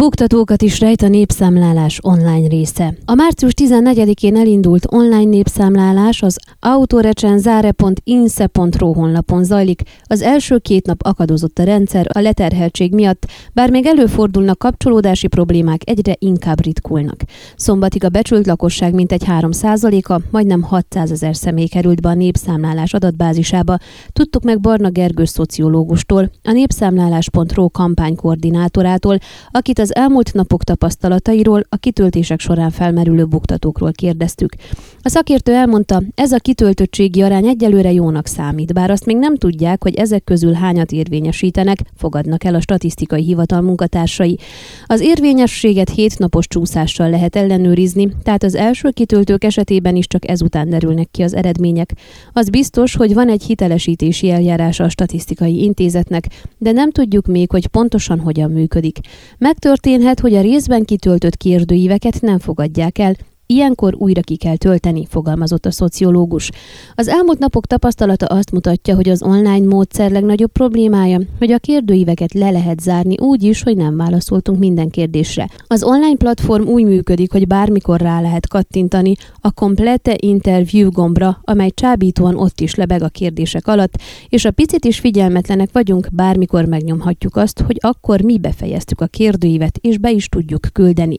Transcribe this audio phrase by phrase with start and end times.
[0.00, 2.94] Buktatókat is rejt a népszámlálás online része.
[3.04, 9.82] A március 14-én elindult online népszámlálás az autorecenzare.inse.ro honlapon zajlik.
[10.02, 15.80] Az első két nap akadozott a rendszer a leterheltség miatt, bár még előfordulnak kapcsolódási problémák,
[15.84, 17.22] egyre inkább ritkulnak.
[17.56, 23.78] Szombatig a becsült lakosság mintegy 3%-a, majdnem 600 ezer személy került be a népszámlálás adatbázisába.
[24.12, 29.18] Tudtuk meg Barna Gergő szociológustól, a népszámlálás.ro kampánykoordinátorától,
[29.50, 34.54] akit az elmúlt napok tapasztalatairól, a kitöltések során felmerülő buktatókról kérdeztük.
[35.02, 39.82] A szakértő elmondta, ez a kitöltöttségi arány egyelőre jónak számít, bár azt még nem tudják,
[39.82, 44.38] hogy ezek közül hányat érvényesítenek, fogadnak el a statisztikai hivatal munkatársai.
[44.86, 51.08] Az érvényességet hétnapos csúszással lehet ellenőrizni, tehát az első kitöltők esetében is csak ezután derülnek
[51.10, 51.92] ki az eredmények.
[52.32, 56.26] Az biztos, hogy van egy hitelesítési eljárása a statisztikai intézetnek,
[56.58, 58.98] de nem tudjuk még, hogy pontosan hogyan működik.
[59.38, 63.14] Megtört Megtörténhet, hogy a részben kitöltött kérdőíveket nem fogadják el,
[63.50, 66.50] Ilyenkor újra ki kell tölteni, fogalmazott a szociológus.
[66.94, 72.32] Az elmúlt napok tapasztalata azt mutatja, hogy az online módszer legnagyobb problémája, hogy a kérdőíveket
[72.32, 75.48] le lehet zárni úgy is, hogy nem válaszoltunk minden kérdésre.
[75.66, 81.70] Az online platform úgy működik, hogy bármikor rá lehet kattintani a Complete Interview gombra, amely
[81.74, 83.94] csábítóan ott is lebeg a kérdések alatt,
[84.28, 89.78] és a picit is figyelmetlenek vagyunk, bármikor megnyomhatjuk azt, hogy akkor mi befejeztük a kérdőívet,
[89.80, 91.16] és be is tudjuk küldeni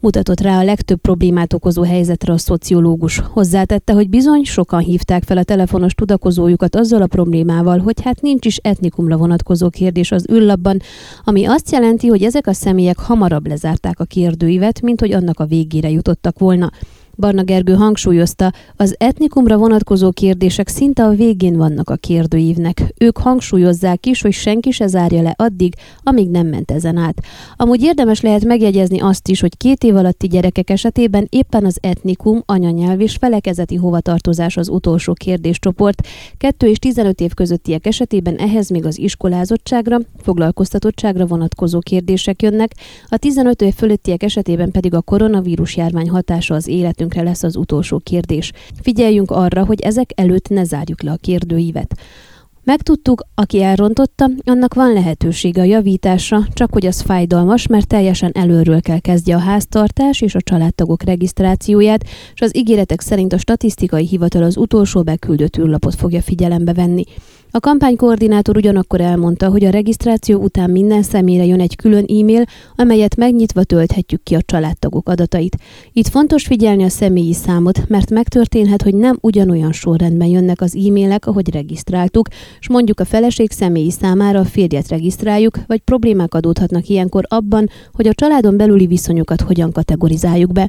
[0.00, 3.18] mutatott rá a legtöbb problémát okozó helyzetre a szociológus.
[3.18, 8.46] Hozzátette, hogy bizony sokan hívták fel a telefonos tudakozójukat azzal a problémával, hogy hát nincs
[8.46, 10.80] is etnikumra vonatkozó kérdés az űrlapban,
[11.24, 15.46] ami azt jelenti, hogy ezek a személyek hamarabb lezárták a kérdőívet, mint hogy annak a
[15.46, 16.70] végére jutottak volna.
[17.16, 22.94] Barna Gergő hangsúlyozta, az etnikumra vonatkozó kérdések szinte a végén vannak a kérdőívnek.
[22.98, 27.22] Ők hangsúlyozzák is, hogy senki se zárja le addig, amíg nem ment ezen át.
[27.56, 32.42] Amúgy érdemes lehet megjegyezni azt is, hogy két év alatti gyerekek esetében éppen az etnikum,
[32.46, 36.06] anyanyelv és felekezeti hovatartozás az utolsó kérdéscsoport.
[36.38, 42.72] 2 és 15 év közöttiek esetében ehhez még az iskolázottságra, foglalkoztatottságra vonatkozó kérdések jönnek,
[43.08, 47.56] a 15 év fölöttiek esetében pedig a koronavírus járvány hatása az életünk részünkre lesz az
[47.56, 48.52] utolsó kérdés.
[48.82, 51.94] Figyeljünk arra, hogy ezek előtt ne zárjuk le a kérdőívet.
[52.64, 58.80] Megtudtuk, aki elrontotta, annak van lehetősége a javításra, csak hogy az fájdalmas, mert teljesen előről
[58.80, 62.04] kell kezdje a háztartás és a családtagok regisztrációját,
[62.34, 67.04] és az ígéretek szerint a statisztikai hivatal az utolsó beküldött űrlapot fogja figyelembe venni.
[67.52, 72.44] A kampánykoordinátor ugyanakkor elmondta, hogy a regisztráció után minden személyre jön egy külön e-mail,
[72.76, 75.56] amelyet megnyitva tölthetjük ki a családtagok adatait.
[75.92, 81.26] Itt fontos figyelni a személyi számot, mert megtörténhet, hogy nem ugyanolyan sorrendben jönnek az e-mailek,
[81.26, 82.28] ahogy regisztráltuk,
[82.60, 88.06] és mondjuk a feleség személyi számára a férjet regisztráljuk, vagy problémák adódhatnak ilyenkor abban, hogy
[88.06, 90.68] a családon belüli viszonyokat hogyan kategorizáljuk be.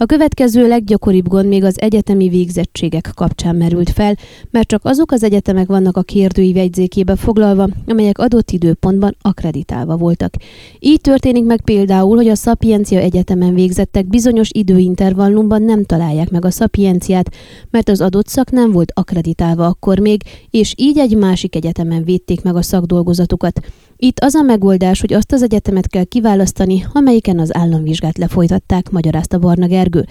[0.00, 4.16] A következő leggyakoribb gond még az egyetemi végzettségek kapcsán merült fel,
[4.50, 10.34] mert csak azok az egyetemek vannak a kérdői jegyzékébe foglalva, amelyek adott időpontban akreditálva voltak.
[10.78, 16.50] Így történik meg például, hogy a Szapiencia Egyetemen végzettek bizonyos időintervallumban nem találják meg a
[16.50, 17.34] szapienciát,
[17.70, 22.42] mert az adott szak nem volt akreditálva akkor még, és így egy másik egyetemen védték
[22.42, 23.60] meg a szakdolgozatukat.
[24.00, 29.38] Itt az a megoldás, hogy azt az egyetemet kell kiválasztani, amelyiken az államvizsgát lefolytatták, magyarázta
[29.38, 30.06] Barna Gergő.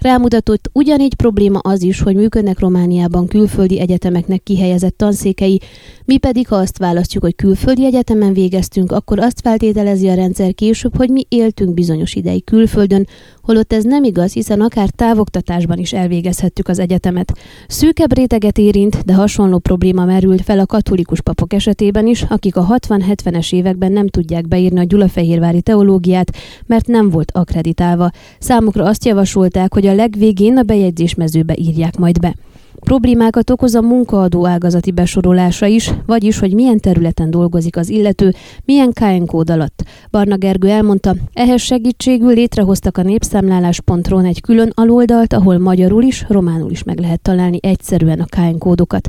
[0.00, 5.60] Rámutatott ugyanígy probléma az is, hogy működnek Romániában külföldi egyetemeknek kihelyezett tanszékei,
[6.04, 10.96] mi pedig ha azt választjuk, hogy külföldi egyetemen végeztünk, akkor azt feltételezi a rendszer később,
[10.96, 13.06] hogy mi éltünk bizonyos ideig külföldön,
[13.42, 17.32] holott ez nem igaz, hiszen akár távoktatásban is elvégezhettük az egyetemet.
[17.68, 22.66] Szűkebb réteget érint, de hasonló probléma merült fel a katolikus papok esetében is, akik a
[22.66, 28.10] 60-70-es években nem tudják beírni a Gyulafehérvári teológiát, mert nem volt akreditálva.
[28.38, 32.34] Számukra azt javasolták, hogy a legvégén a bejegyzés mezőbe írják majd be.
[32.80, 38.92] Problémákat okoz a munkaadó ágazati besorolása is, vagyis, hogy milyen területen dolgozik az illető, milyen
[38.92, 39.82] KN kód alatt.
[40.10, 46.70] Barna Gergő elmondta, ehhez segítségül létrehoztak a népszámlálás.ron egy külön aloldalt, ahol magyarul is, románul
[46.70, 49.08] is meg lehet találni egyszerűen a KN kódokat.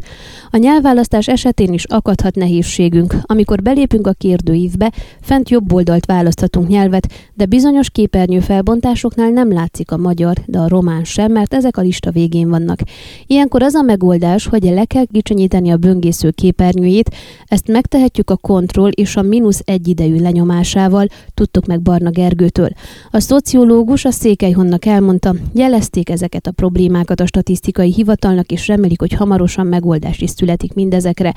[0.49, 3.15] A nyelvválasztás esetén is akadhat nehézségünk.
[3.21, 4.91] Amikor belépünk a kérdőívbe,
[5.21, 10.67] fent jobb oldalt választhatunk nyelvet, de bizonyos képernyő felbontásoknál nem látszik a magyar, de a
[10.67, 12.79] román sem, mert ezek a lista végén vannak.
[13.27, 17.15] Ilyenkor akkor az a megoldás, hogy le kell kicsinyíteni a böngésző képernyőjét,
[17.45, 22.69] ezt megtehetjük a kontroll és a mínusz egy idejű lenyomásával, tudtuk meg Barna Gergőtől.
[23.11, 29.13] A szociológus a Székelyhonnak elmondta, jelezték ezeket a problémákat a statisztikai hivatalnak, és remélik, hogy
[29.13, 31.33] hamarosan megoldás is születik mindezekre.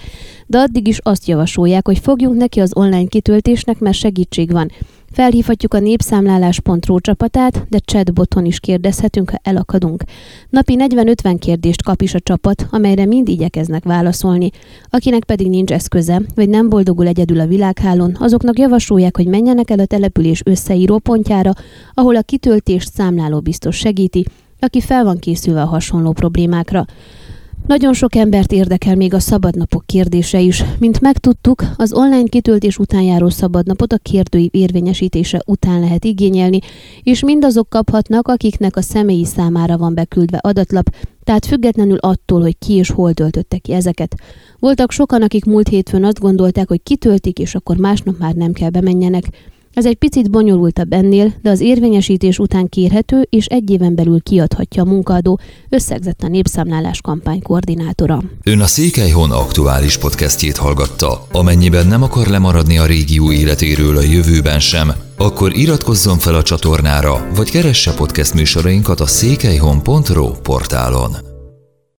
[0.47, 4.71] De addig is azt javasolják, hogy fogjunk neki az online kitöltésnek, mert segítség van.
[5.15, 10.03] Felhívhatjuk a népszámlálás.ro csapatát, de chatboton is kérdezhetünk, ha elakadunk.
[10.51, 14.51] Napi 40-50 kérdést kap is a csapat, amelyre mind igyekeznek válaszolni.
[14.89, 19.79] Akinek pedig nincs eszköze, vagy nem boldogul egyedül a világhálón, azoknak javasolják, hogy menjenek el
[19.79, 21.53] a település összeíró pontjára,
[21.93, 24.25] ahol a kitöltést számláló biztos segíti,
[24.61, 26.85] aki fel van készülve a hasonló problémákra.
[27.67, 30.65] Nagyon sok embert érdekel még a szabadnapok kérdése is.
[30.79, 36.59] Mint megtudtuk, az online kitöltés után járó szabadnapot a kérdői érvényesítése után lehet igényelni,
[37.03, 42.73] és mindazok kaphatnak, akiknek a személyi számára van beküldve adatlap, tehát függetlenül attól, hogy ki
[42.73, 44.15] és hol töltötte ki ezeket.
[44.59, 48.71] Voltak sokan, akik múlt hétfőn azt gondolták, hogy kitöltik, és akkor másnap már nem kell
[48.71, 49.25] bemenjenek.
[49.75, 54.83] Ez egy picit bonyolultabb ennél, de az érvényesítés után kérhető és egy éven belül kiadhatja
[54.83, 58.23] a munkaadó, összegzett a népszámlálás kampány koordinátora.
[58.43, 61.27] Ön a Székelyhon aktuális podcastjét hallgatta.
[61.33, 67.29] Amennyiben nem akar lemaradni a régió életéről a jövőben sem, akkor iratkozzon fel a csatornára,
[67.35, 71.34] vagy keresse podcast műsorainkat a székelyhon.pro portálon.